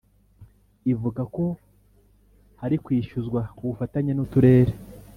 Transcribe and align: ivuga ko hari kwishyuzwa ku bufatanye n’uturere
ivuga 0.93 1.21
ko 1.35 1.45
hari 2.61 2.75
kwishyuzwa 2.83 3.39
ku 3.55 3.61
bufatanye 3.69 4.11
n’uturere 4.15 4.73